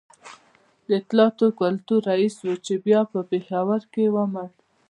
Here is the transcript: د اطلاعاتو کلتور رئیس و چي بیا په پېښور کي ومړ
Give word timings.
د 0.87 0.89
اطلاعاتو 1.01 1.45
کلتور 1.61 2.01
رئیس 2.11 2.35
و 2.47 2.51
چي 2.65 2.75
بیا 2.85 3.01
په 3.11 3.19
پېښور 3.29 3.81
کي 3.93 4.05
ومړ 4.15 4.47